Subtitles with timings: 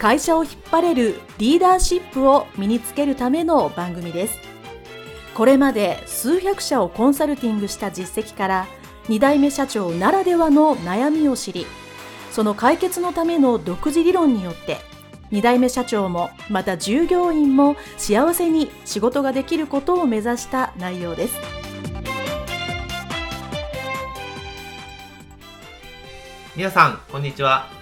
[0.00, 4.38] 会社を引っ張れるリーダーシップを身につけるための番組です。
[5.34, 8.66] これまで数百社をコンサルティングした実績から
[9.08, 11.66] 2代目社長ならではの悩みを知り
[12.30, 14.78] その解決のための独自理論によって
[15.32, 21.34] 2代目社長もまた従業員も幸せに仕事ができることを目指した内容です。
[26.56, 27.79] 皆さんこんにちは。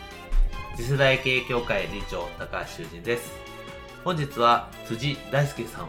[0.79, 3.33] 次世代経営協会理事長高橋修人です。
[4.05, 5.89] 本日は辻大輔さんを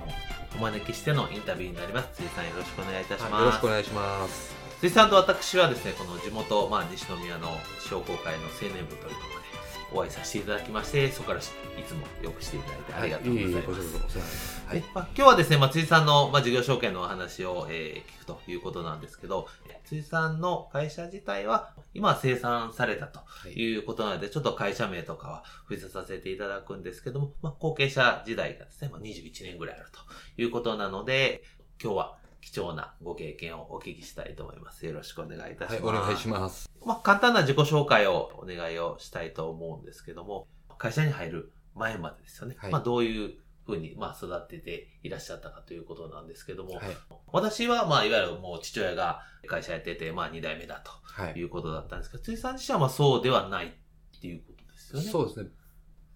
[0.55, 2.09] お招きしてのインタビューになります。
[2.16, 4.55] 辻さんよろしくお願いいたします、はい、よろしくお願いします。
[4.81, 7.49] 辻さんと私はですねこの地元、まあ、西宮の
[7.88, 11.44] 商工会の青年部というところでお会いさせていただきましてそこからい
[11.88, 14.64] つもよくしていただいてありがとうございます。
[14.66, 19.47] はい、まあ、今日はですね、まあ、辻さんの、まあ、事業承継のお話を、えー、聞くということなんですけど、
[19.86, 23.19] 辻さんの会社自体は今生産されたと
[23.50, 30.00] いうことなので、はい、ちょっと会社名とかは伏せさせていただくんですけども、まあ、後継者時代がですね、まあ、21年ぐらいあると
[30.42, 31.44] いうことなので、
[31.83, 34.86] 今日は貴重なご経験をお聞きしたいと思います。
[34.86, 35.83] よろしくお願いいたします。
[35.83, 36.72] はい、お願いします。
[36.86, 42.55] まあ、簡単な自己紹介をお願いをしたいと思うんですけども、会社に入る前までですよね。
[42.59, 43.33] はい、まあ、どういう
[43.70, 46.98] ふうに、まあ、育てていらっしゃったかということなんですけども、はい、
[47.31, 50.84] 私は、まあ、いわゆるもう父親が会社やってて、まあ、二代目だ
[51.16, 55.06] ということだったんですけど、はい、辻さん自身はまあそうではないっていうことですよね。
[55.09, 55.50] そうですね。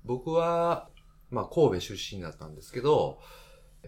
[0.03, 0.89] 僕は、
[1.29, 3.19] まあ、神戸出身だったんですけど、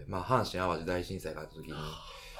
[0.06, 1.78] まあ、阪神淡路大震災があった時に、は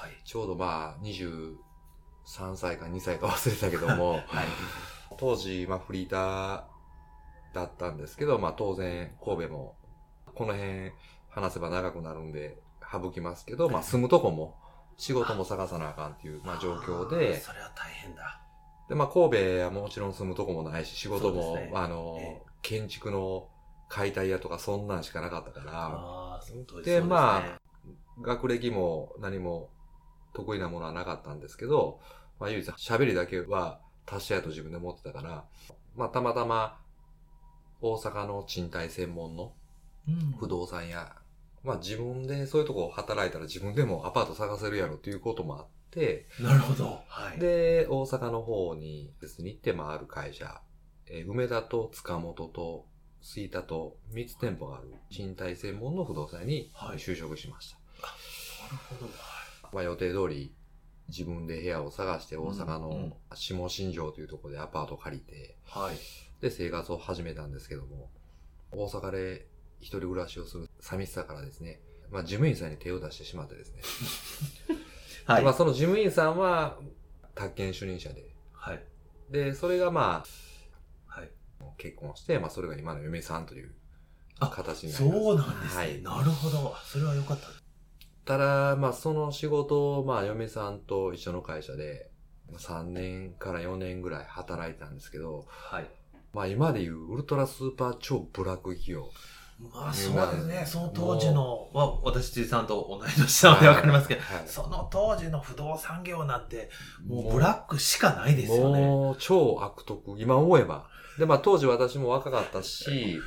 [0.09, 4.47] い、ちょうどまあ、23歳か2歳か忘れたけども、 はい、
[5.19, 6.65] 当時、まあ、フリーター
[7.55, 9.77] だったんですけど、まあ、当然、神戸も、
[10.35, 10.93] この辺
[11.37, 12.59] 話せば長くなるんで、
[12.91, 14.57] 省きますけど、まあ、住むとこも、
[14.97, 18.41] 仕事も探さなあかんっていう、まあ、状況で、それは大変だ。
[18.89, 23.49] で、まあ、神戸はもちろん住むとこもないし、仕事も、ね、あの、ええ、建築の
[23.89, 26.41] 解体屋とかそんなんしかなかったから、あ
[26.85, 27.61] で、ね、まあ、
[28.23, 29.69] 学歴も何も
[30.33, 32.01] 得意なものはなかったんですけど、
[32.39, 35.45] まあ唯一喋りだけは達者やと自分で思ってたから、
[35.97, 36.79] まあたまたま
[37.81, 39.53] 大阪の賃貸専門の
[40.39, 41.07] 不動産屋、うん、
[41.67, 47.01] まあ自分でそういうとこ働いたら自分でもアパート探せるやろっていうこともあって、なるほど。
[47.09, 47.39] はい。
[47.39, 50.61] で、大阪の方に別に行って回る会社、
[51.07, 52.87] えー、梅田と塚本と
[53.21, 57.79] 吹田と3つ店舗がある賃貸専門の不動産屋に就職しました。
[58.07, 58.15] は
[58.71, 59.13] い、なるほど。
[59.73, 60.55] まあ予定通り
[61.09, 65.97] 自分で部屋を探して大阪の下新庄というところでアパート借りて、はい、
[66.41, 68.09] で生活を始めたんですけども、
[68.71, 69.47] 大阪で
[69.81, 73.83] 一人暮らしをする寂しさからですね、まあ事務員さんに手を出してしまってですね。
[75.27, 75.45] はい。
[75.45, 76.79] まあその事務員さんは、
[77.35, 78.35] 宅建主任者で。
[78.53, 78.85] はい。
[79.31, 81.31] で、それがまあ、はい。
[81.79, 83.75] 結婚して、まあそれが今の嫁さんという
[84.39, 85.21] 形になります。
[85.21, 85.83] そうなんですね。
[85.83, 86.03] はい。
[86.03, 86.75] なるほど。
[86.85, 87.49] それは良かった。
[88.27, 92.11] ただ、まあ、その仕事を、まあ、嫁さんと一緒の会社で、
[92.59, 95.87] 3年から4年ぐらい働いたんですけど、はい。
[96.33, 99.11] まあ、今でいうウルトラスーパー超ブラック企業。
[99.59, 100.65] まあ、そうですね。
[100.67, 106.71] その当時の、まあ、私、辻さんと同い年なのでわかりますけど、はいはい、その当時の不動産業なんて、
[107.07, 108.81] もうブラックしかないですよね。
[108.83, 110.17] もう、超悪徳。
[110.19, 110.87] 今思えば。
[111.19, 113.19] で、まあ、当時私も若かったし、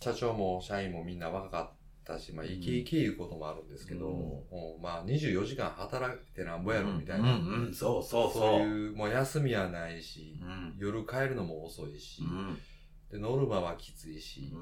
[0.00, 1.84] 社長も社員もみんな若かった。
[2.04, 8.42] たし、まあ、生き生きいうこともあるんですけど、うん、まあ、24時間働いてなんぼやろみたいな、うんうんうん、そうそうそう。
[8.42, 12.22] そういう、もう休みはないし、うん、夜帰るのも遅いし、
[13.14, 14.52] で、ノルマはきついし、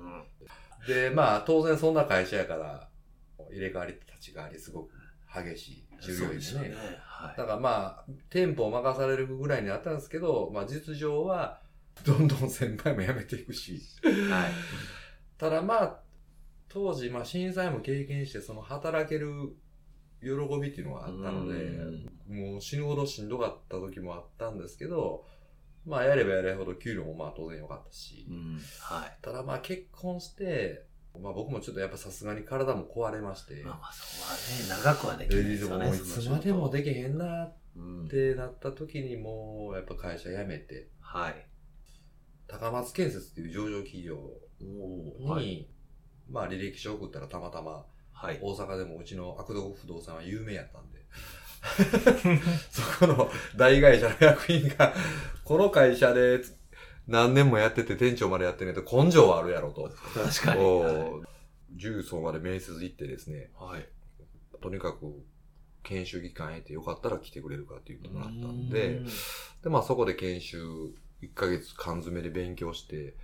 [0.86, 2.88] で、まあ、当然そんな会社やから、
[3.50, 4.90] 入れ替わり立ち替わりすごく
[5.34, 6.68] 激しい従業員でね。
[6.68, 7.70] ねはい、だからま
[8.00, 11.62] あ、店舗を任されるぐらいになったんですけど、まあ実情は、
[12.04, 13.80] どんどん先輩も辞めていくし。
[14.02, 14.10] は
[14.48, 14.52] い。
[15.38, 16.00] ただまあ、
[16.68, 19.56] 当時、まあ、震災も経験して、その働ける
[20.20, 20.28] 喜
[20.60, 21.80] びっていうのがあったので、
[22.28, 25.24] もう死ぬほどしんどかった時もあったんですけど、
[25.84, 28.26] まあ、やればやるほど給料もまあ当然良かったし、
[28.80, 29.18] はい。
[29.20, 30.86] ただまあ結婚して、
[31.20, 33.62] まあ僕もちょっとやっぱさすがに体も壊れまして。
[33.64, 35.88] まあまあそうはね、長くはできないですよね。
[35.88, 41.46] いつまでもできへんなってなった時にもうやっぱ会社辞めて、はい。
[42.46, 44.18] 高松建設っていう上場企業
[44.60, 45.68] に、
[46.30, 47.84] まあ履歴書送ったらたまたま
[48.22, 51.00] はい、大阪でもうちの悪徳不動産は有名やったんで。
[52.70, 54.94] そこの大会社の役員が、
[55.44, 56.40] この会社で
[57.06, 59.90] 何年もやってて店長までやってねと根性はあるやろと。
[60.14, 61.22] 確かに。
[61.74, 63.50] 重曹まで面接行ってですね。
[63.58, 63.88] はい。
[64.60, 65.22] とにかく
[65.82, 69.00] 研修期間得てよかったら来てくれるかって言ってもらったんで、
[69.62, 73.14] で、まあそこで研修1ヶ月缶詰で勉強して、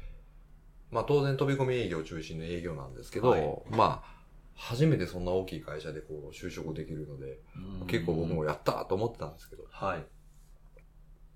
[0.90, 4.17] まあ当然飛び込み営業中心の営業なんですけど、はい、まあ、
[4.60, 7.38] 初めてそんな大きい会社でこう就職できるので、
[7.86, 10.04] 結構僕もやったと思ってたんですけど、はい。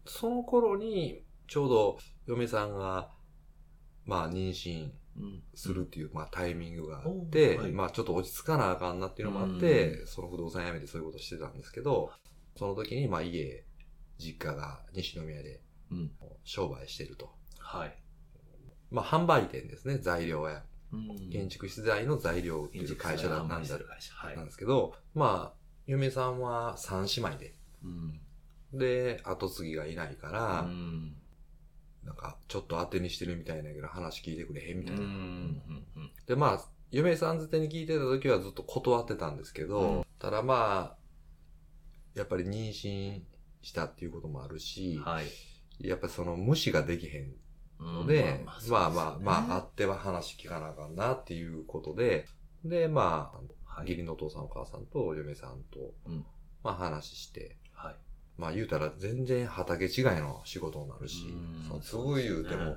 [0.04, 3.10] その頃に、ちょうど嫁さんが、
[4.04, 4.90] まあ妊娠
[5.54, 12.10] するっていう、まあタイミングがあって、はい、まあちょっと落ち着かなあかんなっていうのもあって、その不動産辞めてそういうことしてたんですけど、
[12.56, 13.64] その時にまあ家、
[14.18, 15.60] 実家が西宮で
[16.42, 17.30] 商売してると。
[17.58, 17.96] はい。
[18.90, 20.64] まあ販売店ですね、材料や。
[21.30, 23.56] 建築資材の材料ってる会社だなんだ、
[24.36, 27.54] なんですけど、まあ、嫁さんは三姉妹で、
[28.72, 30.68] で、後継ぎがいないから、
[32.04, 35.02] なんか、ちょっと当てにしてるみたいなけど、話聞いてくれへんみたいな。
[36.26, 40.96] で、まあ、嫁さんづてに聞いてた時はずっと断ってたんですけど、ただまあ、
[42.14, 43.22] やっぱり妊娠
[43.62, 47.32] したっていうこともあるし、はい、やっぱりその無視ができへん
[47.82, 52.26] ので、まあまあまあ、あっては話聞かなあかんなっていうことで、
[52.64, 55.62] で、まあ、義理のお父さんお母さんと嫁さん。
[55.70, 55.94] と、
[56.62, 57.94] まあ話して、はい、
[58.36, 61.26] まあ言うたら全然畑違いの仕事になるし、
[61.68, 62.76] そのすぐ言うても、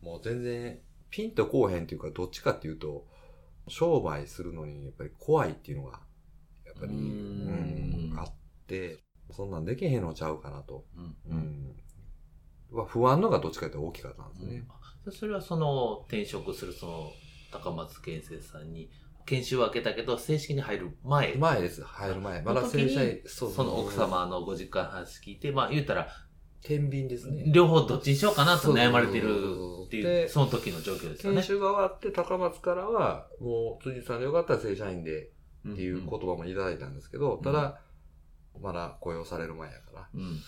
[0.00, 0.78] もう全然
[1.10, 3.06] ピンとこうへんっていうか、どっちかっていうと、
[3.68, 6.00] 商売するのにやっぱり怖いっていうのが、
[6.66, 8.32] やっぱり、うん、あっ
[8.66, 10.84] て、そんなんできへんのちゃうかなと。
[11.28, 11.76] うん、
[12.72, 14.64] は不安のがどっちかというと大きかったんですね。
[15.06, 17.10] うん、それはその転職するその
[17.52, 18.90] 高松建設さんに
[19.26, 21.82] 研修は受けたけど正式に入る前前です。
[21.82, 22.42] 入る前。
[22.42, 26.08] まだ正社員、そその奥様のご実家の話聞いて、まあ言うたら、
[26.62, 27.44] 天秤ですね。
[27.52, 29.36] 両方どっちにしようかなと悩まれてる
[29.86, 31.40] っていう、その時の状況ですよね。
[31.40, 35.30] 研修が終わって高松からは、もう辻さんでよかったら正社員で
[35.68, 37.80] っていう言葉もいただいたんですけど、うんうん、ただ、
[38.60, 40.08] まだ雇用される前やから。
[40.14, 40.40] うん、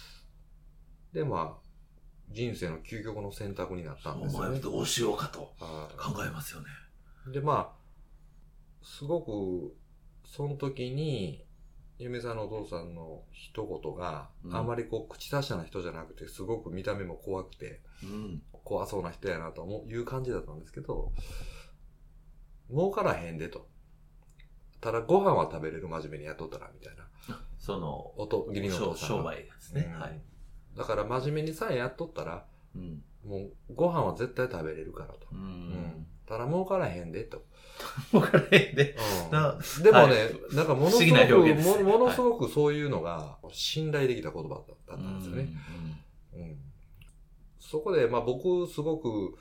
[1.13, 1.64] で、まあ、
[2.31, 4.61] 人生の究極の選択になったんですよね。
[4.61, 5.55] どうしようかと
[5.97, 6.67] 考えますよね。
[7.33, 7.85] で、まあ、
[8.83, 9.75] すごく、
[10.27, 11.45] その時に、
[11.99, 21.13] 嫁さんのお父さんの一言が、あまりこう、口達者な人じゃなくて、すごく見た目も怖くて、うん、怖そうな人やなという感じだったんですけど、
[22.69, 23.69] 儲からへんでと。
[24.81, 27.09] ただご飯は食べれる真面目に雇ったら、みたいな。
[27.59, 29.09] その、おと、義理のお父さん。
[29.09, 29.91] 商売ですね。
[29.95, 30.21] うん、はい。
[30.77, 32.45] だから真面目にさえやっとったら、
[32.75, 35.27] うん、もうご飯は絶対食べれるからと。
[35.33, 37.45] うん、ただ儲からへんでと。
[38.11, 38.97] 儲からへんで。
[39.33, 40.15] うん、でもね、は
[40.53, 45.49] い、なんかものすごくも、ものすごくそういうのが信頼できた言葉だったんですよね。
[46.35, 46.59] うん、うん、
[47.59, 49.37] そこで、まあ僕すごく、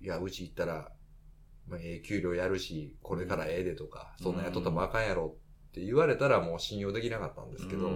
[0.00, 0.90] いや、うち行ったら、
[1.68, 5.36] まあ、ええ給料やるし、これからええでとか、そんなやっとったらもあかんやろ
[5.68, 7.90] って言われたらもう信用できなかったんですけど、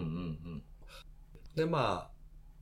[1.54, 2.17] で、まあ、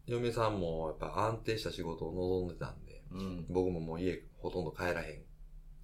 [0.07, 5.23] 嫁さんもやっぱ安定した仕事を望んでたんで、うん、僕ももう家ほとんど帰らへん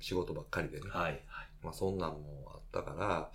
[0.01, 0.89] 仕事ばっかりでね。
[0.91, 1.21] はい。
[1.63, 3.31] まあそんなんもあったから、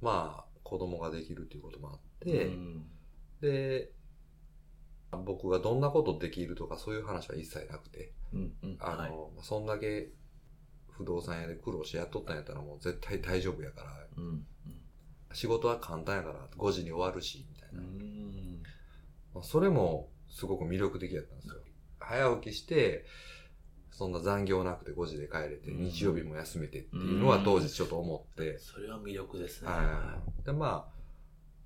[0.00, 2.86] まあ子供ができるっていうこともあって、うん、
[3.40, 3.90] で、
[5.24, 9.10] 僕がどんなことできるとかそういう話は一切なくて、うんうん、あの、はい、
[9.42, 10.08] そんだけ
[10.90, 14.46] 不動産屋で苦労してやっとったんやったらもう絶対大丈夫やから、うんうん、
[15.32, 17.82] 仕事は簡単やから5時に終わるし、みたいな。
[19.42, 21.54] それもすごく魅力的だったんですよ。
[22.00, 23.04] 早起きして、
[23.90, 28.58] そんな残業なくて5時で帰れて、日曜日も休めてっていうのは当時ちょっと思って。
[28.58, 29.68] それは魅力ですね。
[29.68, 30.44] はい。
[30.44, 30.94] で、まあ、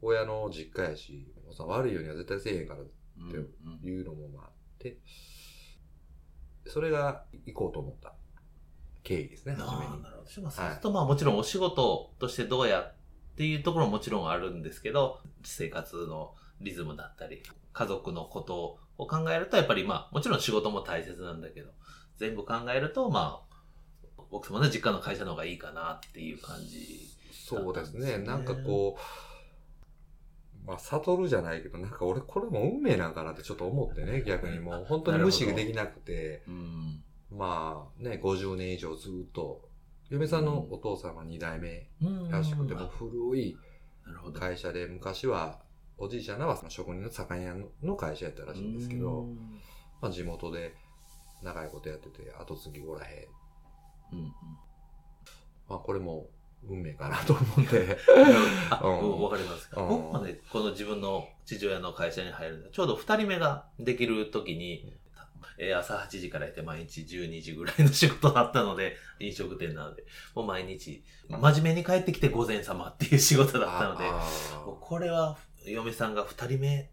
[0.03, 1.27] 親の実家やし、
[1.59, 4.99] 悪いようには絶対せえへんからっていうのもまああって、
[6.67, 8.15] それが行こうと思った
[9.03, 10.03] 経緯ですね、初めに。
[10.03, 10.29] なるほど。
[10.29, 12.95] そうすると、まあもちろんお仕事としてどうやっ
[13.37, 21.71] ていうところももちろんあるんですけど、生活のリズムだったり、家族のことを考えると、やっぱりまあ、もちろん仕事も大切なんだけど、
[22.17, 26.85] 全部考えると、まあ、僕様の実家の会社の方がいいかなっていう感じ、ね、
[27.33, 28.19] そうですね。
[28.19, 39.67] なんかこう、まあ、悟るじゃないけど、なんか俺これも運命なんかなってちょっと思ってね、逆にもう本当に無視できなくて、うん、まあね、50年以上ずっと、
[40.11, 41.89] 嫁さんのお父さんは2代目
[42.31, 43.57] らしくて、も古い
[44.35, 45.61] 会社で、昔は
[45.99, 49.27] おじいちゃんらは職人の酒屋の会社やったらしいんですけど、
[50.01, 50.75] まあ、地元で
[51.43, 53.29] 長いことやってて、後継ぎおらへ
[54.13, 54.17] ん。
[54.17, 54.33] うんうん、
[55.69, 56.27] まあ、これも
[56.69, 57.99] 運命かなと思って。
[58.71, 59.71] あ、うん、わかります。
[59.75, 64.97] 僕もね、この自分の父親の会社に入るんで、ちょうど二人目ができる時に、
[65.59, 74.05] えー、朝8時からやって毎日12時ぐらいの仕事だったので、飲食店なので、もう毎日、真面目に帰ってきて午前様っていう仕事だったので、
[74.81, 75.37] これは
[75.71, 76.91] 嫁さんが二人目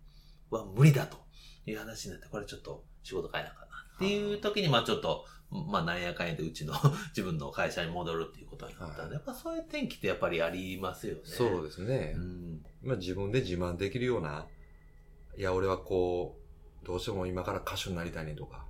[0.50, 1.17] は無理だと
[1.65, 3.65] いう話になって、これちょっと仕事変えなかな
[3.96, 6.74] っていう時に、まあちょっと、まあなんやかんやでうちの
[7.15, 11.22] 自分の会社に戻るっていうことになったんで、やっぱそういう天気ってやっぱりありますよね。
[11.24, 12.13] そうですね。
[12.15, 14.48] うん、まあ自分で自慢できるような、
[15.38, 16.39] いや俺はこ
[16.84, 18.65] う、どうしても今から歌手になりたいねとか、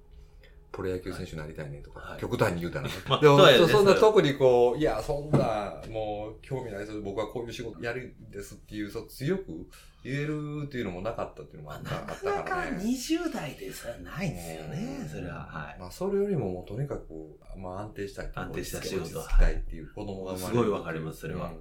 [0.75, 2.93] プロ野球選手になりたいねとか、はい、極端に言うたらね。
[3.07, 6.99] まあ、でも、そそんな特にこう、いや、そんな、もう、興味ないです。
[6.99, 9.67] 僕はこういう仕事やるんですっていう、そう強く
[10.05, 12.37] 言えるっていうのもなかったっていうのもあったからね。
[12.37, 15.47] なかなか20代でそれはないですよね、それは。
[15.49, 15.79] はい。
[15.79, 19.27] まあ、それよりももうとにかく、まあ安定したい安定した仕事は。
[19.27, 20.63] きたいっていう子供が生まれる。
[20.63, 21.51] すごいわかります、それは。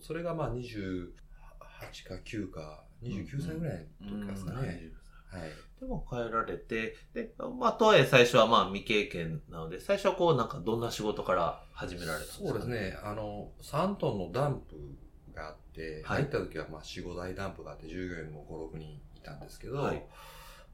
[0.00, 1.08] それがまあ28
[2.06, 4.92] か9か、29歳ぐらいの時ですかね。
[5.30, 5.50] はい。
[5.80, 12.98] でも変えられて、で、まあ、とはいえ最初はまあ未経験なので、最初はこうなんかどんな仕事から始められたんですか、そうですね。
[13.02, 14.76] あの、3トンのダンプ
[15.34, 20.02] があって、はい、入った時はまあ4、5台ダンプがあって従業員も5、6人いたんですけど、はい、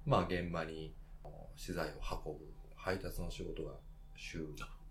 [0.05, 0.95] まあ現場に
[1.57, 1.91] 資材を
[2.25, 2.41] 運ぶ、
[2.75, 3.73] 配達の仕事が
[4.15, 4.47] 週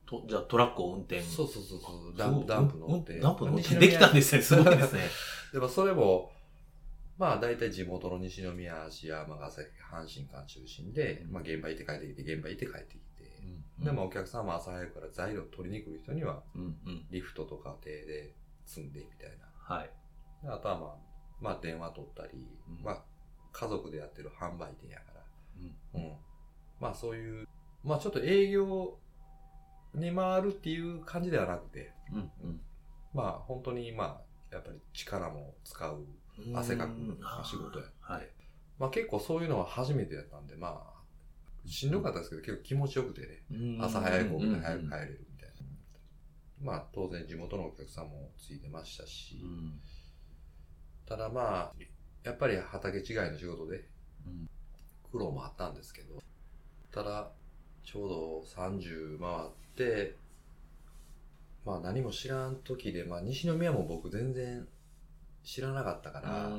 [0.05, 3.19] と、じゃあトラックを運転そうそうそうそう、ダンプ、ダンプ乗って。
[3.19, 4.41] ダンプ乗ってできたんですね。
[4.41, 5.01] すごいですね。
[5.51, 6.31] でもそれも、
[7.17, 13.31] まあ大体地元の西宮市や尼崎、阪神間中心で、まあ現場行って帰ってきて、現場行って帰ってきて、
[13.79, 16.43] うん、でもお客さんも朝早くから材料取りに来る人には、
[17.09, 18.33] リフトとか手で
[18.65, 19.45] 積んでみたいな。
[19.57, 19.89] はい。
[20.47, 20.95] あとはまあ、
[21.41, 23.03] まあ電話取ったり、うん、まあ
[23.51, 25.21] 家族でやってる販売店やから、
[25.95, 26.13] うん、うん。
[26.79, 27.47] まあそういう、
[27.83, 28.97] まあちょっと営業
[29.93, 32.61] に回るっていう感じではなくて、うんうん、
[33.13, 36.05] まあ本当にまあ、やっぱり力も使う
[36.53, 36.91] 汗かく
[37.45, 38.29] 仕事やって、はい、
[38.77, 45.55] まあ結構そういうのは初めてやったんで、まあ、しんどかったですけど、結構気持ちよくてね、朝早い子で早く帰れるみたいな。
[46.61, 49.41] まあ当然地元のお客さんもついてましたし、
[51.07, 51.73] ただまあ、
[52.23, 53.85] やっぱり畑違いの仕事で、
[55.11, 56.21] 苦労もあったんですけど、
[56.91, 57.29] ただ、
[57.83, 60.15] ちょうど30回って、
[61.65, 64.67] まあ何も知らん時で、まあ西宮も僕全然
[65.43, 66.49] 知らなかったから。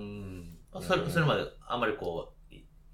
[0.81, 2.36] それそれまであんまりこう、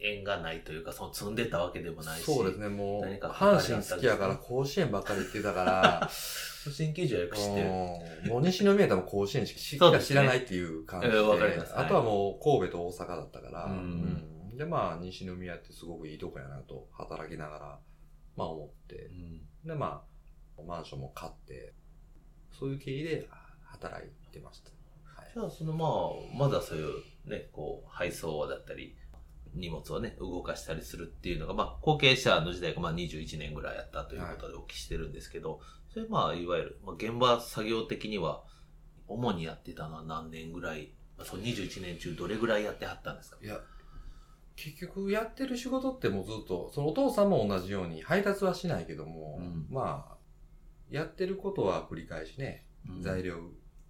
[0.03, 2.25] 縁がないというか、その積んでたわけでもないし。
[2.25, 7.69] そうですね、もう、阪神好きやから甲子園ばっかり行ってたから、新球場よく知ってる。
[7.69, 11.13] もう西宮多分甲子園しか知らないっていう感じで。
[11.15, 17.79] でねあとはもう神戸と大阪だったから、うん、で、まあ、西宮ってすごくいいとこやなと、働きながら、
[18.37, 19.11] まあ思って、
[19.65, 20.05] うん、で、ま
[20.59, 21.75] あ、マンションも買って、
[22.59, 23.29] そういう経緯で
[23.65, 24.71] 働いてました。
[25.35, 28.95] じゃあ、そのまあ、まだそういうね、こう、配送だったり、
[29.55, 35.61] 荷物をね、動かしたりするっていうのが、まあ、後継者の時代がまあ21年ぐらいやったということでお聞きしてるんですけど、はい、
[35.93, 38.43] それまあ、いわゆる、まあ、現場作業的には、
[39.09, 43.37] 主にやってたのは何年ぐらい、まあ、その21年中どれぐらいやってはったんですか？
[43.43, 43.61] いや、
[44.57, 50.17] 結局やってる仕事ってもうずっと、そのお父さんも同じように配達はしないけども、うん、まあ、
[50.91, 53.37] やってることは繰り返しね、うん、材料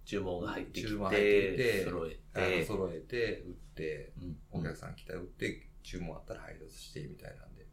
[0.05, 4.13] 注文が入ってきて、揃えて、揃えて、売って、
[4.51, 7.63] お客さん来たら売って、注文あったら配達してみたいなんで。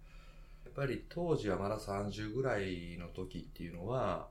[0.64, 4.28] やっぱり当時はまだ30ぐらいの時っていうのは、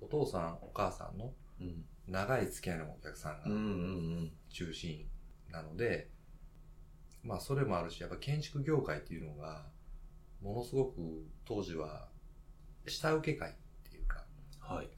[0.00, 1.32] お父さん、お母さんの
[2.06, 5.04] 長い付き合いのお客さんが中心
[5.50, 6.10] なので、
[7.24, 9.66] まあそれもあるし、やっぱ建築業界っていうのが、
[10.40, 12.08] ものすごく当時は
[12.86, 13.54] 下請け会っ
[13.90, 14.24] ていうか、
[14.60, 14.88] はい、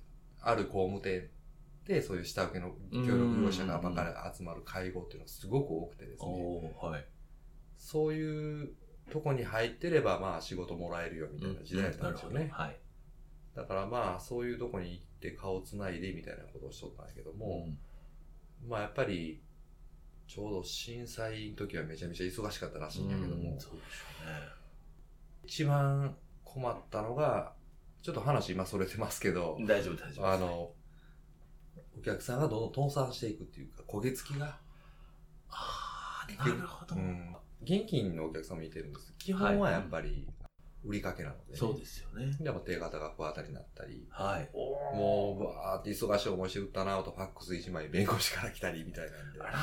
[0.42, 1.30] ある工務店
[1.90, 6.73] で、そういう下請けの協力業者がばかり集まる会合っていうのがすごく多くてですね。
[6.80, 7.04] はい、
[7.76, 8.70] そういう
[9.11, 12.49] とこに入ってれば、まあ仕事もらえるよみたいな時代だったんですよね。
[12.52, 12.76] はい、
[13.56, 17.66] だからまあそういうとこに行って顔つないでみたいなことをしとったんやけども、
[18.62, 19.42] うん、まあやっぱり、
[20.28, 23.73] ちょうど震災の時はめちゃめちゃ忙しかったらしいんやけども、そうでしょ
[24.25, 24.61] うね。
[25.44, 27.52] 一番困ったのが、
[28.00, 30.30] ちょっと話今それてますけど、大丈夫大丈夫。
[30.30, 30.73] あの、
[31.99, 34.58] お客さんがどんどん倒産していくっていうか、焦げ付きが。
[35.49, 37.37] ああ、なるほど、うん。
[37.62, 39.14] 現金のお客さんもいてるんです。
[39.18, 40.28] 基本はやっぱり、
[40.84, 42.34] 売りかけなので、ねそうですよね。
[42.40, 44.49] でも手形が不当たりになったり、はい。
[44.54, 49.40] もう、わーって忙しい思いして売ったなとファックス1枚弁護士から来たりみたいなんで。
[49.40, 49.58] あら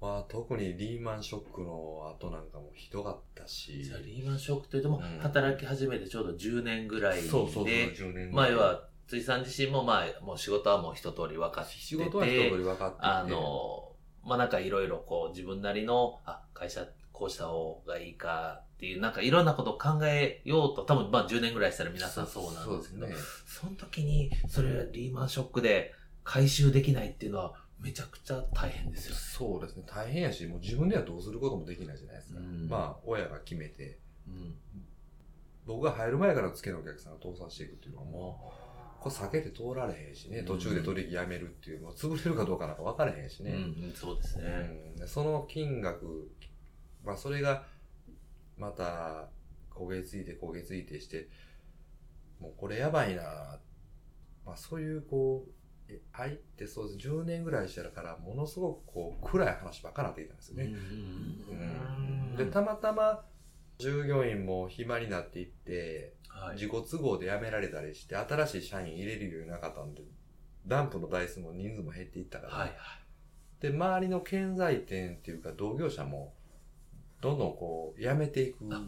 [0.00, 3.84] まあ、特にリーマンショックの後なんかもひどかったし。
[3.84, 11.80] じゃリーマンショックってでも、働き始めてちょうど10年ぐらいで、そうそうそう、10年前は辻さん自身もまあ、もう仕事はもう一通り分かってて。
[11.80, 13.06] 仕事は一通り分かってて。
[13.06, 13.92] あの、
[14.24, 29.82] まあなんかいろいろこう自分なりの、あ、会社こうした方がいいかっていう、なんかいろんなことを考えようと、多分まあ10年ぐらいしたら皆さんそうなんですけど、そ,、ね、その時にそれリーマンショックで回収できないっていうのはめちゃくちゃ大変ですよ、ね、そうですね。
[29.86, 32.38] 大変やし、もう自分ではどうすることもできないじゃないですか。
[32.38, 33.98] うん、まあ、親が決めて、
[34.28, 34.54] うん、
[35.66, 38.69] 僕が入る前から付けのお客さんが倒産していくっていうのはもう、
[39.00, 43.52] これ避けて通られへんしね、途中で取引やめるっていうのは潰れるかどうかなんか分からへんしね。
[43.52, 44.44] うん、そうですね。
[44.98, 46.30] うん、その金額、
[47.04, 47.64] まあそれが、
[48.58, 49.30] また、
[49.70, 51.28] 焦げついて焦げついてして、
[52.40, 53.58] もうこれやばいな
[54.44, 55.52] まあそういうこう、
[56.12, 57.08] 入ってそうです。
[57.08, 60.64] 10年ぐらいしたから、ものすごくこう、暗い話ばっかなっていたんですよね。
[60.64, 60.68] う
[62.34, 63.24] ん、で、たまたま、
[63.78, 66.19] 従業員も暇になっていって、はい、
[66.54, 70.02] 自己都合で辞められたりして、新しい社員入れるようになかったんで、
[70.66, 76.34] ダンプの台数も人数も減っていったから、はいはい、で、周りの建材店っていうか同業者も、
[77.20, 78.64] どんどんこう、辞めていく。
[78.64, 78.78] な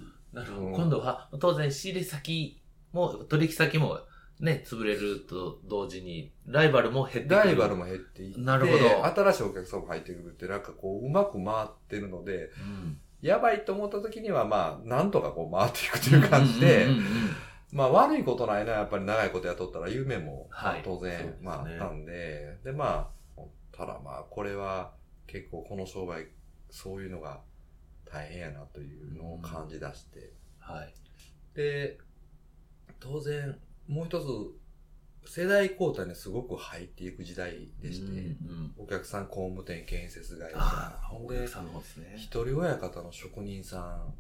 [0.45, 0.67] るほど。
[0.69, 2.61] うん、今度は、当然仕入れ先
[2.93, 4.01] も、取引先も、
[4.41, 7.35] ね、潰れると同時に、ライバルも減っていく。
[7.35, 9.05] ライバルも減っていって、なるほど。
[9.05, 16.89] 新しいお客さんも入ってくるって、なんかこう、うまく回ってるので、うんやばいと思った時には、まあ、なんとかこう回っていくという感じで、
[17.73, 20.51] まあ悪いことないな、やっぱり長いこと雇ったら夢も、
[20.85, 24.93] 当然、まああったんで、で、まあ、ただまあ、これは
[25.27, 26.27] 結構この商売、
[26.69, 27.41] そういうのが
[28.05, 30.95] 大変やなというのを感じ出して、はい。
[31.55, 31.99] で、
[33.01, 33.57] 当然、
[33.89, 34.25] もう一つ
[35.25, 40.59] 世代交代にすごく入っていく時代でして、うんうん、お客さん工務店建設会社。
[41.09, 41.47] ほんで、
[42.17, 44.15] 一人親方の職人さん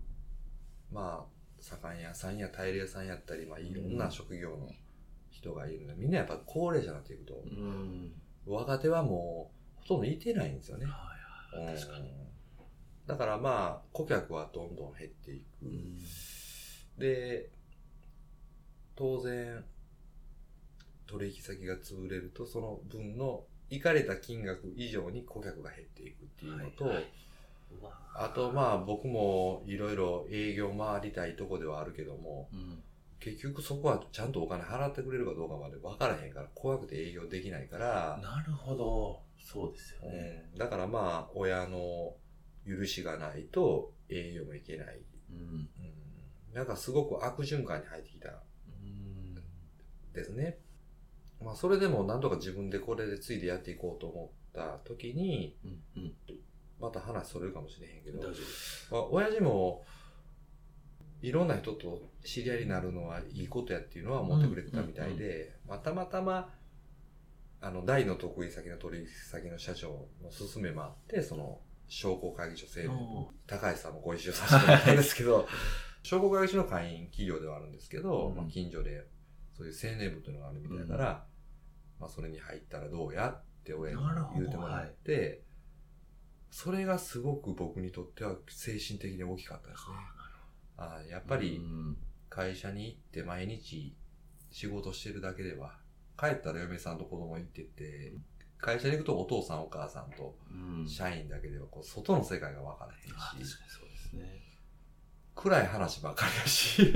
[0.92, 4.68] まあ左官屋さんやタイル屋さんやったり、まあ、いろんな職業の
[5.30, 8.12] 人がいるので、みんなやっぱ高齢者になっていくと、うん、
[8.47, 10.91] 若手はもうほとんどいてないんですよね、は
[11.56, 12.12] いはい、確かに。
[13.06, 15.99] だからまあ顧客はどんどん減っていく、うん、
[16.99, 17.50] で
[18.95, 19.65] 当然
[21.13, 27.05] 取引先が潰れると、その分の行かれた金額以上に顧客が減っていくっていうのと、はいはい、
[28.15, 32.83] あとまあ僕もいろいろ営業回りたいとこではあるけども、うん、
[33.21, 38.19] 結局そこはちゃんとお金払ってくれるかどうかまで分からへんから怖くて営業できないから。
[38.23, 39.21] なるほど。
[39.39, 40.49] そうですよね。
[40.53, 42.15] うん、だからまあ親の
[42.67, 45.01] 許しがないと営業もいけない。
[45.31, 48.43] うん、うん、なんかすごく悪循環に入ってきた。
[50.13, 50.59] ですね。
[51.45, 56.13] まあ、それでもなんとか自分でこれでついでやっていこうと思った時に、うんうん、
[56.81, 58.21] また話それるかもしれへんけど、
[58.91, 59.85] まあ、親父も、
[61.23, 66.50] いろんな人と知り合いになるのはいいことやっていうのは思ってくれてたみたいで、まあ、たまたま、
[67.61, 75.47] あの、大の得意先の取引先の社長の勧めもあって、その、商工会議所制度、高橋さんもご一緒させてもらったんですけど、
[76.02, 79.07] 商工会議所の会員企業ではあるんですけど、うん、まあ、近所で
[79.52, 81.26] そういう青年部というのがあるみたいだから、
[82.02, 84.02] まあ、それに入ったらどうやって親に
[84.34, 85.38] 言うてもらって、はい、
[86.50, 89.95] それがすごく僕にとっては精神的に大きかったですね。
[90.78, 91.60] あやっぱり
[92.28, 93.95] 会社に行って毎日
[94.50, 95.76] 仕事してるだけでは、
[96.19, 98.15] 帰ったら嫁さんと子供行ってて、
[98.58, 100.34] 会社に行くとお父さんお母さんと
[100.88, 104.51] 社員だけではこう外の世界が分からへんし、そうですね。
[105.34, 106.92] 暗い話ばかりやし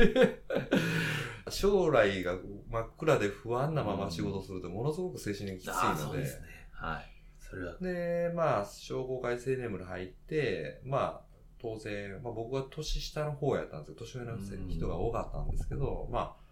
[1.50, 2.36] 将来が
[2.70, 6.18] 真っ暗で不安なまま仕事するとものすごく精神的きついので。
[6.18, 6.46] ですね。
[6.72, 7.16] はい。
[7.38, 7.78] それは。
[7.78, 11.26] で、まあ、商工会青年部に入って、まあ、
[11.58, 16.46] 当然、まあ僕は年下の方やったんですけど、年上の人が多かったんですけど、まあ、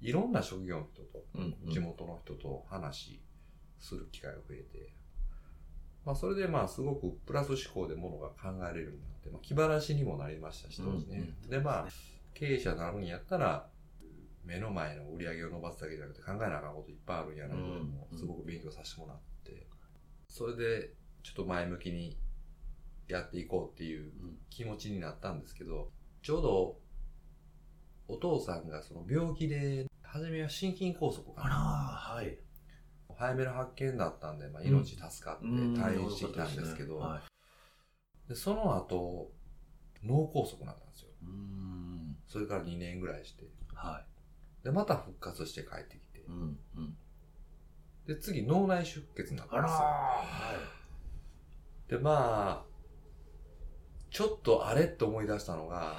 [0.00, 1.24] いろんな職業の人と、
[1.72, 3.20] 地元の人と話
[3.78, 4.92] する機会が増えて、
[6.04, 8.94] まあそれでまあすごくプラス思考でものが考えれるよう
[9.28, 11.34] まあ気晴らしにもなりましたし、当時ね。
[11.48, 11.88] でまあ、
[12.32, 13.68] 経営者になるんやったら、
[14.44, 19.66] 目の前の売り上げを伸ばすだけじゃなくて考えなあかんこといっぱいあるんやなともすごく勉強させてもらって、
[20.28, 22.16] それでちょっと前向きに
[23.08, 24.12] やっていこうっていう
[24.48, 25.90] 気持ちになったんですけど、
[26.22, 26.78] ちょうど
[28.08, 31.54] お父さんがその病気で、初めは心筋梗塞かな。
[31.54, 32.38] はい。
[33.16, 37.00] 早めの発見だったんで、まあ、命助かって退院してきたんですけど、
[38.30, 39.32] でその後、
[40.04, 41.08] 脳梗塞になったんですよ。
[42.28, 43.44] それから2年ぐらいして。
[43.74, 44.04] は
[44.62, 44.64] い。
[44.64, 46.20] で、また復活して帰ってきて。
[46.28, 46.96] うんうん、
[48.06, 49.78] で、次、脳内出血になったんですよ。
[49.78, 50.22] は
[51.88, 51.90] い。
[51.90, 52.64] で、まあ、
[54.12, 55.96] ちょっとあれって思い出したのが、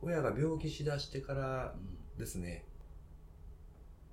[0.00, 1.74] 親が病気しだしてから
[2.16, 2.64] ですね、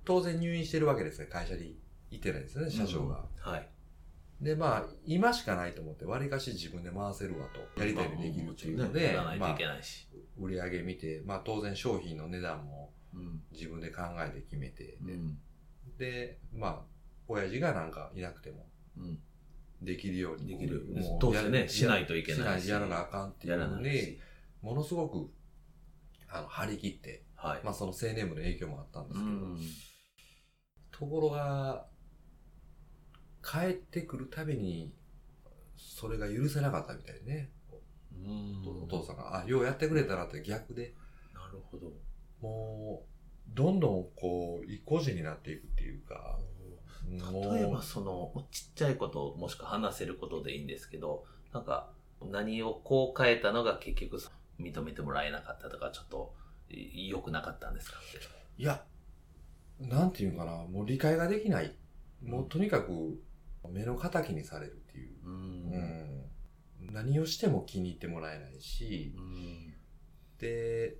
[0.04, 1.78] 当然入院してるわけですね、会社に
[2.10, 3.24] 行ってないですね、社長が。
[3.38, 3.70] はい。
[4.42, 9.56] で、まあ、今しかないと思って、割かし自分で回せるわと、やりたいようにできるっていうので、まあ、
[10.38, 12.92] 売り上げ見て、まあ当然商品の値段も
[13.52, 15.38] 自分で考えて決めて、で、うん、
[15.96, 16.80] でまあ、
[17.28, 18.66] 親父がなんかいなくても、
[19.80, 20.48] できるように。
[20.48, 20.86] できる。
[20.92, 22.68] もう、当然ね、しないといけないし。
[22.68, 24.18] やらなあかんっていうのに、
[24.60, 25.30] ものすごく、
[26.28, 29.58] あの、張り切って、はい、まあその青年部の影響もあったんですけど、うん、
[30.90, 31.86] ところが、
[33.42, 34.92] 帰ってくるたびに、
[35.76, 37.50] それが許せなかったみたいね。
[38.84, 40.94] お父さんが、あ、ようやってくれたなって逆で。
[41.34, 41.92] なるほど。
[42.40, 46.38] もう、どんどんこう、意固地になっていくっていうか。
[47.10, 54.22] 例えばその、ちっちゃいこともしくは話せることでいいんですけど、なんか、何をこう変えたのが結局
[54.60, 56.32] 認めてもらえなかったとか、ちょっと
[56.70, 57.98] 良くなかったんですか？
[58.56, 58.84] いや、
[59.80, 61.74] なんていうかな、もう理解ができない。
[62.22, 63.20] もうとにかく
[63.70, 65.16] 目の敵にされるっていう。
[65.24, 66.22] うん、うん
[66.92, 69.74] 何をしても気に入ってもらえないし、うん、
[70.38, 70.96] で、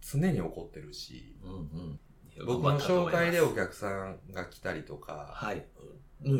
[0.00, 2.00] 常に怒ってるし、うんうん
[2.46, 5.66] 僕の紹介でお客さんが来たりとか、はい。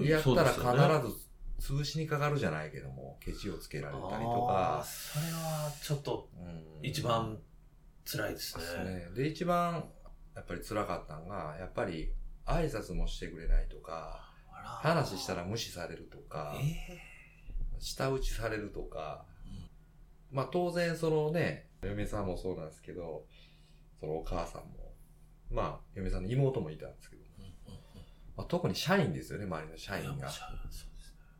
[0.09, 0.63] やったら必
[1.61, 4.83] ず潰しにかかるじゃないけども、ケチをつけられたりとか。
[4.87, 6.31] それはちょっと、
[6.83, 7.39] 一番
[8.05, 8.65] 辛いですね。
[8.65, 9.11] ですね。
[9.15, 9.85] で、一番
[10.35, 12.13] やっぱり辛かったのが、やっぱり
[12.47, 14.32] 挨拶もしてくれないとか、
[14.63, 17.13] 話したら無視されるとか、えー。
[17.79, 19.25] 舌打ちされるとか、
[20.31, 23.25] うん、まあ当然そのね、嫁さんもそうなんですけど、
[24.01, 24.93] そのお母さんも、
[25.51, 27.23] まあ嫁さんの妹もいたんですけど、
[28.37, 30.31] まあ、特に社員ですよね、周りの社員が。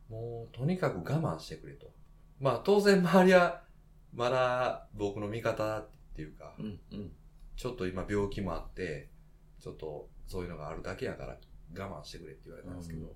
[0.09, 1.91] もうとにかく我慢してくれと。
[2.39, 3.63] まあ当然周りは
[4.13, 7.11] まだ僕の味方っていうか、うんうん、
[7.55, 9.09] ちょっと今病気もあって、
[9.59, 11.37] ちょっとそういうのがあるだけやから
[11.77, 13.07] 我慢してくれって言われたんですけど、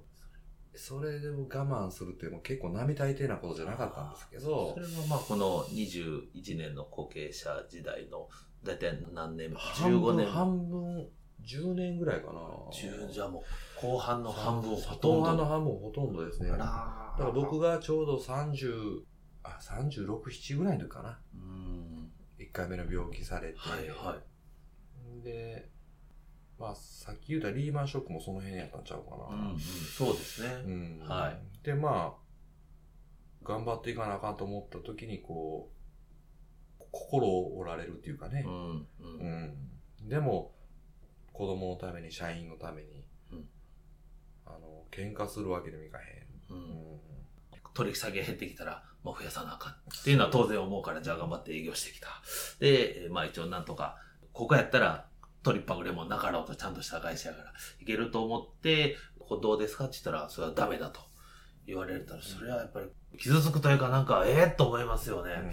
[0.76, 4.74] それでも我慢するっていうのも結構並大抵なことじゃなかったんですけど。
[4.74, 8.30] それはまあこの21年の後継者時代の、
[8.64, 10.28] だいたい何年 ?15 年？
[10.28, 11.08] 半分、
[11.44, 12.40] 10年ぐらいかな。
[12.72, 13.44] 10じゃもう
[13.82, 15.20] 後半の半分ほとんど。
[15.22, 16.50] 後半の半分ほとんどですね。
[16.50, 19.02] だから僕がちょうど30、
[19.44, 21.20] あ、36、7ぐらいの時かな。
[21.34, 22.12] うん。
[22.38, 23.58] 1回目の病気されて。
[23.58, 25.24] はいはい。
[25.24, 25.72] で、
[26.60, 29.36] まあ、さっき言ったリーマンショックもその辺やったんちゃうかな。
[29.36, 30.54] うん、うん、そうですね。
[30.66, 31.06] うん。
[31.08, 31.66] はい。
[31.66, 35.72] で、まあ、頑張っていかなあかんと思った時に、こ
[36.80, 38.44] う、心を折られるっていうかね。
[38.46, 38.52] うん。
[38.52, 38.88] うん。
[40.02, 40.56] うん、でも、
[41.32, 43.46] 子供のために、社員のために、うん、
[44.46, 46.56] あの、喧嘩するわけにもいかへん。
[46.56, 46.60] うん。
[46.60, 47.00] うん、
[47.76, 52.08] 取り下げ減ってきたら、もう増やさなあかんっていうのは当然思うから、じゃあ頑張って営業してきた。
[52.60, 53.98] で、まあ一応なんとか、
[54.34, 55.08] ここやったら
[55.48, 61.00] トリッパグレモンなかろうとちゃんとした会社やから、いけると思って、ここどうですかって言ったら、それはダメだと
[61.66, 65.50] 言われたら、それはやっぱり傷つくというかなんか、ええー、と思いますよね。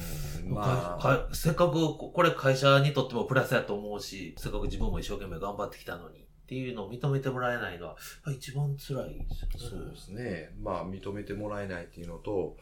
[0.48, 6.24] まあ、せっかく、これ会社にとってもプラスやと思うし、せっかく自分も一生懸命頑張ってきたのに。
[6.24, 7.96] っていうのを認めてもらえないのは、
[8.36, 9.70] 一番辛いですね。
[9.70, 10.50] そうですね。
[10.60, 12.58] まあ、認めてもらえないっていうのと、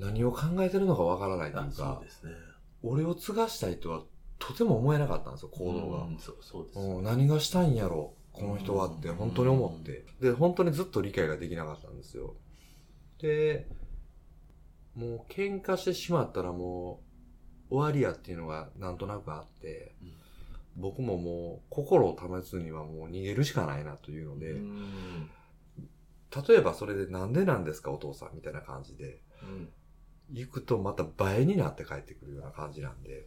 [0.00, 2.32] 何を考えてるのかわからないというか、そうですね。
[2.82, 4.02] 俺を継がしたいとは
[4.38, 6.04] とても思えなかったんですよ、行動が。
[6.04, 10.04] うん、そうそうです、うん、何がしたいんやろこの人はって本当に思って。
[10.20, 12.36] で、本当にずっと理解ができなかったんですよ。
[13.20, 13.66] で、
[14.94, 17.00] もう喧嘩してしまったらも
[17.70, 20.12] う終わりやっていうのがなんとなくあって、うん、
[20.76, 24.54] 僕ももう心を保つにはもう逃げるしかないなというので、
[26.48, 29.68] 例えばそれでなんでなんですかお父さんみたいな感じで、うん、
[30.30, 33.26] 行くとまた倍になって帰ってくるような感じなんで、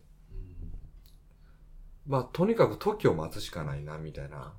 [2.07, 4.53] まあ、とにかく時を待つしかないな、みたいな。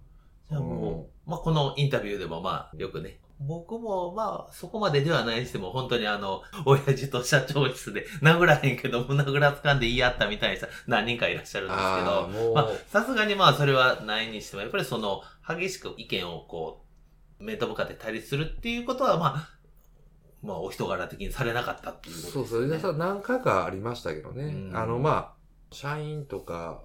[0.49, 16.85] じゃあもう、まあ、このインタビューでもまあ、よくね、僕もまあ、そこまでではないにしても、本当にあの、 親父と社長室で殴らへんけど、胸ぐら掴んで言い合ったみたいな人何人かいらっしゃるんですけど、まあ、さすがにまあ、それはないにしても、やっぱりその、激しく意見をこ
[17.41, 19.49] う、面と向かって対立するっていうことは、まあ、
[20.43, 22.79] まあ、お人柄的にされなかったっていうことですね。
[22.79, 22.97] そうそう。
[22.97, 24.71] 何回かありましたけどね。
[24.75, 25.35] あの、まあ、
[25.73, 26.83] 社員とか、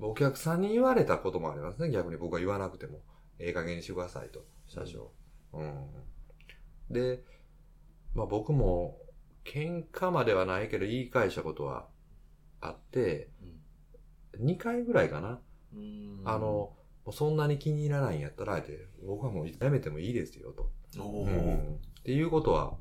[0.00, 1.90] お客さんに言われたこともありますね。
[1.90, 3.00] 逆に僕は言わなくても。
[3.38, 5.12] ええ加減にしてくださいと、社長。
[5.52, 5.86] うん。
[6.90, 7.22] で、
[8.14, 8.98] まあ僕も、
[9.44, 11.88] 喧嘩まではないけど言い返したことは
[12.60, 13.30] あって、
[14.36, 15.40] うん、2回ぐらいかな。
[16.24, 16.74] あの、
[17.12, 20.70] そんなに気に入らないんやったら、て、僕はもうやめてもいいですよと。
[20.98, 22.76] うん、っていうことは、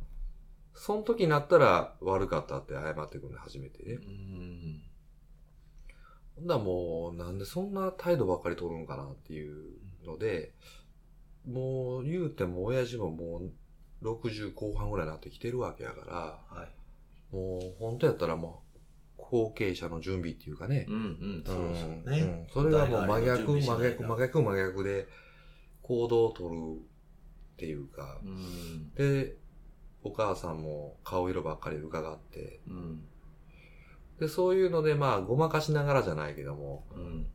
[0.74, 3.98] その時になったら悪かったって謝ってくるの初めてね。
[6.38, 9.56] ほんなもう、なんでそんな態度ばっかり取るんかなっていう
[10.06, 10.54] ので、
[11.48, 13.52] もう言うても親父ももう
[14.06, 18.64] 60後半ぐらいになってきてるわけやから、はい、もう本当やったらも
[19.18, 20.86] う後継者の準備っていうかね。
[20.88, 22.48] うんうん、そうですね、うん。
[22.54, 25.08] それがもう真逆、真逆、真逆、真逆で
[25.82, 26.62] 行動を取る
[27.54, 29.36] っていうか、うん、で、
[30.04, 33.02] お母さんも顔色ばっかり伺って、うん、
[34.20, 37.28] で、そういうのでまあごまかしながらじゃないけども、うん、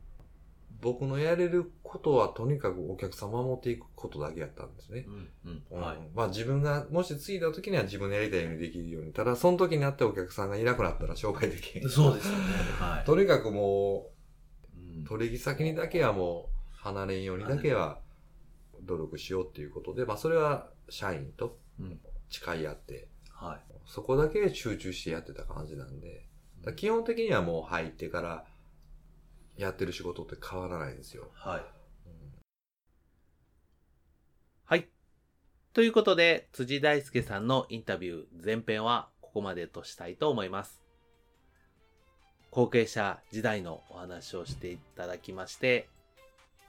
[0.81, 5.05] 僕のやれることはとにかくお客様を持っていくことだけやったんですね。
[5.07, 5.11] う
[5.47, 9.13] んうんはい、まあ自分がもし継いだ時には自分のやりたいようにできるように。
[9.13, 11.89] ただその時になってお客さんがいなくなったら紹介できへん。
[11.89, 12.43] そうですよね。
[12.79, 14.09] はい、とにかくも
[15.05, 17.99] う、取引先にだけはもう離れんようにだけは
[18.81, 21.57] 努力しようっていうことで、まあそれは社員と
[22.29, 26.25] 誓い合って、はい、そこだけ集中してやってた感じなんで、
[26.71, 28.45] 基本的にはもう入ってから
[29.57, 31.29] やってる仕事って変わらないんですよ。
[31.33, 31.59] はい。
[31.59, 31.65] うん、
[34.65, 34.87] はい。
[35.73, 40.81] ということで、辻大輔さんのインタビュー前編はここまでとしたいと思います。
[42.49, 45.89] 後継者時代のお話をしていただきまして、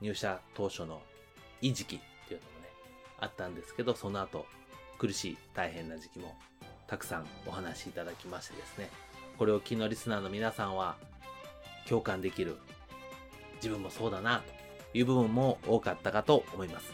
[0.01, 1.03] 入社当初の
[1.61, 2.69] いい時期っていうのもね、
[3.21, 4.47] あったんですけど、その後、
[4.99, 6.35] 苦しい大変な時期も
[6.87, 8.91] たくさんお話しいただきましてですね、
[9.39, 10.97] これを気のリスナーの皆さんは
[11.89, 12.57] 共感できる
[13.57, 14.43] 自分もそうだな
[14.93, 16.93] という部分も多かったかと思います。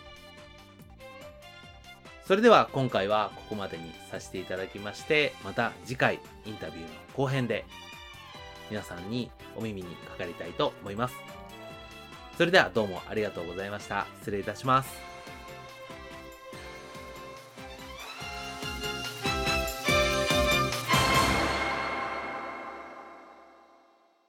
[2.26, 7.64] それでは今回はここまでにさせていただきまして、また次回インタビューの後編で
[8.70, 11.16] 皆さんにお耳にかかりたいと思います。
[12.38, 14.06] それではどうもありがとうございました。
[14.20, 15.09] 失礼いたします。